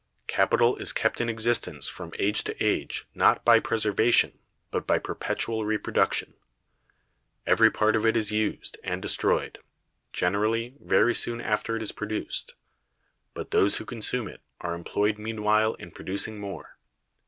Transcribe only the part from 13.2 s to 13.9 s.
but those who